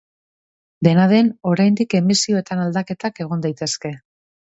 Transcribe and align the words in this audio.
Dena 0.87 1.03
den, 1.11 1.29
oraindik 1.51 1.95
emisioetan 2.01 2.65
aldaketak 2.67 3.25
egon 3.27 3.49
daitezke. 3.49 3.97